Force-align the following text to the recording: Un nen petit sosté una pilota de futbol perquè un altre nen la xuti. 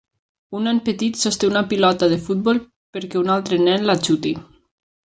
Un 0.59 0.63
nen 0.67 0.79
petit 0.87 1.19
sosté 1.25 1.49
una 1.51 1.63
pilota 1.75 2.11
de 2.15 2.19
futbol 2.29 2.63
perquè 2.99 3.23
un 3.25 3.33
altre 3.39 3.65
nen 3.69 3.91
la 3.93 4.01
xuti. 4.07 4.35